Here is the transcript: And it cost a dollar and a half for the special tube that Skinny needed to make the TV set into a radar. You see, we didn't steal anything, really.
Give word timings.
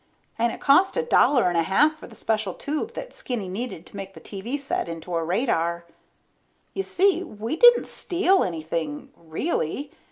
And 0.39 0.51
it 0.51 0.59
cost 0.59 0.97
a 0.97 1.03
dollar 1.03 1.47
and 1.47 1.55
a 1.55 1.61
half 1.61 1.97
for 1.99 2.07
the 2.07 2.15
special 2.15 2.55
tube 2.55 2.95
that 2.95 3.13
Skinny 3.13 3.47
needed 3.47 3.85
to 3.85 3.95
make 3.95 4.15
the 4.15 4.19
TV 4.19 4.59
set 4.59 4.89
into 4.89 5.15
a 5.15 5.23
radar. 5.23 5.85
You 6.73 6.81
see, 6.81 7.21
we 7.23 7.55
didn't 7.55 7.85
steal 7.85 8.43
anything, 8.43 9.11
really. 9.15 9.91